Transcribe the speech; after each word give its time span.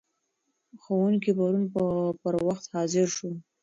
ښوونکی 0.81 1.31
پرون 1.37 1.63
پر 2.21 2.33
وخت 2.47 2.65
حاضر 2.75 3.07
شو. 3.15 3.29